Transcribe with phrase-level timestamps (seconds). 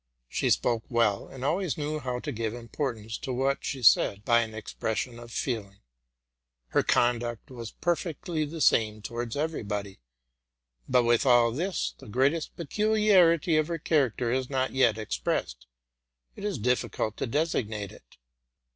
[0.27, 4.39] She spoke well, and always knew how to give importance to what she said by
[4.41, 5.77] an expres sion of feeling.
[6.69, 9.99] Her conduct was perfectly the same towards everybody.
[10.89, 15.67] But, with all this, the greatest peculiarity of her character is not yet expressed:
[16.35, 18.17] it is diflicult to designate it.